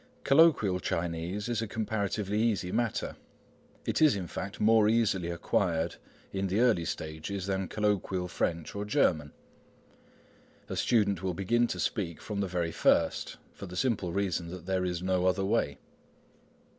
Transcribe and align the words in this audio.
Colloquial 0.23 0.79
Chinese 0.79 1.47
is 1.47 1.61
a 1.61 1.67
comparatively 1.67 2.41
easy 2.41 2.71
matter. 2.71 3.17
It 3.85 4.01
is, 4.01 4.15
in 4.15 4.25
fact, 4.25 4.59
more 4.59 4.89
easily 4.89 5.29
acquired 5.29 5.97
in 6.33 6.47
the 6.47 6.59
early 6.59 6.85
stages 6.85 7.45
than 7.45 7.67
colloquial 7.67 8.27
French 8.27 8.73
or 8.73 8.83
German. 8.83 9.31
A 10.67 10.75
student 10.75 11.21
will 11.21 11.35
begin 11.35 11.67
to 11.67 11.79
speak 11.79 12.19
from 12.19 12.39
the 12.39 12.47
very 12.47 12.71
first, 12.71 13.37
for 13.53 13.67
the 13.67 13.77
simple 13.77 14.11
reason 14.11 14.47
that 14.47 14.65
there 14.65 14.83
is 14.85 15.03
no 15.03 15.27
other 15.27 15.45
way. 15.45 15.77